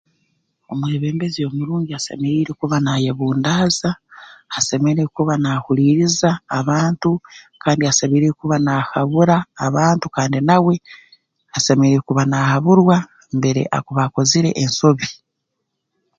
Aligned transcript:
Omwebembezi 0.71 1.39
omurungi 1.49 1.91
asemeriire 1.93 2.51
kuba 2.59 2.77
naayebundaaza 2.81 3.91
asemeriire 4.57 5.05
kuba 5.15 5.33
naahuliiriza 5.43 6.29
abantu 6.59 7.11
kandi 7.63 7.83
asemeriire 7.85 8.33
kuba 8.41 8.57
naahabura 8.65 9.35
abantu 9.65 10.05
kandi 10.15 10.37
nawe 10.47 10.73
asemeriire 11.57 12.01
kuba 12.07 12.23
naahaburwa 12.31 12.97
mbere 13.37 13.61
akuba 13.77 14.01
akozere 14.07 14.49
ensobi 14.63 15.07